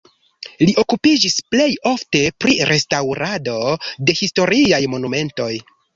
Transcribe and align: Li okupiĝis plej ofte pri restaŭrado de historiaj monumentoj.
Li 0.67 0.71
okupiĝis 0.83 1.35
plej 1.55 1.67
ofte 1.91 2.21
pri 2.45 2.57
restaŭrado 2.71 3.59
de 4.09 4.17
historiaj 4.23 4.81
monumentoj. 4.95 5.51